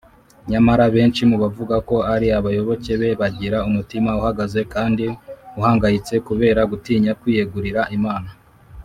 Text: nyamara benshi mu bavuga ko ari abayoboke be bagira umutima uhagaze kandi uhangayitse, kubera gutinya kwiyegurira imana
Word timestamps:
nyamara 0.49 0.85
benshi 0.95 1.21
mu 1.29 1.37
bavuga 1.43 1.75
ko 1.89 1.95
ari 2.13 2.27
abayoboke 2.39 2.93
be 2.99 3.09
bagira 3.21 3.57
umutima 3.69 4.09
uhagaze 4.19 4.59
kandi 4.73 5.05
uhangayitse, 5.59 6.13
kubera 6.27 6.61
gutinya 6.71 7.11
kwiyegurira 7.21 7.81
imana 7.99 8.29